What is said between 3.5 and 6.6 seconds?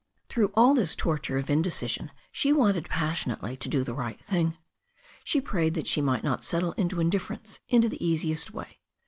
to do the right thing. She prayed that she might not